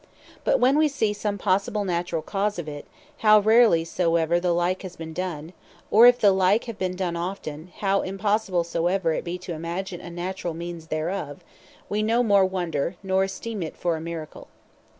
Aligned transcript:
But 0.43 0.59
when 0.59 0.79
wee 0.79 0.87
see 0.87 1.13
some 1.13 1.37
possible, 1.37 1.85
naturall 1.85 2.23
cause 2.23 2.57
of 2.57 2.67
it, 2.67 2.87
how 3.17 3.39
rarely 3.39 3.85
soever 3.85 4.39
the 4.39 4.51
like 4.51 4.81
has 4.81 4.95
been 4.95 5.13
done; 5.13 5.53
or 5.91 6.07
if 6.07 6.17
the 6.19 6.31
like 6.31 6.63
have 6.63 6.79
been 6.79 6.97
often 7.15 7.65
done, 7.67 7.71
how 7.81 8.01
impossible 8.01 8.63
soever 8.63 9.13
it 9.13 9.23
be 9.23 9.37
to 9.37 9.53
imagine 9.53 10.01
a 10.01 10.09
naturall 10.09 10.55
means 10.55 10.87
thereof, 10.87 11.43
we 11.87 12.01
no 12.01 12.23
more 12.23 12.45
wonder, 12.45 12.95
nor 13.03 13.23
esteem 13.25 13.61
it 13.61 13.77
for 13.77 13.95
a 13.95 14.01
Miracle. 14.01 14.47